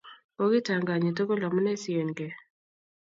[0.35, 2.33] Kokitanganyi tugul amune sienkei